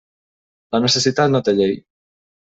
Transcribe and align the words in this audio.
La 0.75 0.79
necessitat 0.85 1.33
no 1.33 1.41
té 1.49 1.53
llei. 1.59 1.77